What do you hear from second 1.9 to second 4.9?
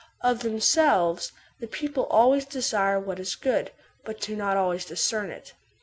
always desire what is good, but do not always